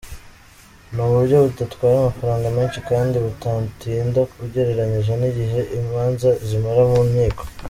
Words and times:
Ni 0.93 1.01
uburyo 1.05 1.37
budatwara 1.47 1.95
amafaranga 1.99 2.47
menshi 2.57 2.79
kandi 2.89 3.15
budatinda 3.25 4.19
ugereranyije 4.43 5.13
n’igihe 5.21 5.59
imanza 5.79 6.29
zimara 6.47 6.83
mu 6.91 7.01
nkiko. 7.11 7.43